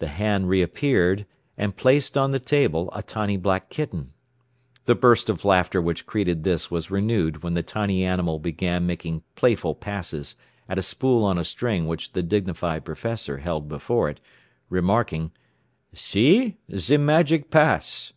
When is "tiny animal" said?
7.62-8.40